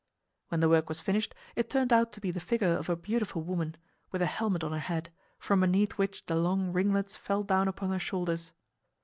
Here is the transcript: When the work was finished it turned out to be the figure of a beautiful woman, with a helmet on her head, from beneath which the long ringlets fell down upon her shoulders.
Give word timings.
When 0.47 0.61
the 0.61 0.67
work 0.69 0.89
was 0.89 0.99
finished 0.99 1.35
it 1.55 1.69
turned 1.69 1.93
out 1.93 2.11
to 2.13 2.19
be 2.19 2.31
the 2.31 2.39
figure 2.39 2.75
of 2.75 2.89
a 2.89 2.95
beautiful 2.95 3.43
woman, 3.43 3.77
with 4.11 4.23
a 4.23 4.25
helmet 4.25 4.63
on 4.63 4.71
her 4.71 4.79
head, 4.79 5.11
from 5.37 5.59
beneath 5.59 5.99
which 5.99 6.25
the 6.25 6.35
long 6.35 6.73
ringlets 6.73 7.15
fell 7.15 7.43
down 7.43 7.67
upon 7.67 7.91
her 7.91 7.99
shoulders. 7.99 8.51